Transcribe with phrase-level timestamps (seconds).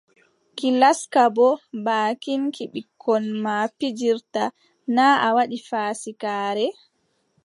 [0.57, 4.43] Ki laska boo baakin ki ɓikkon ma pijirta,
[4.95, 6.65] na a waɗi faasikaare.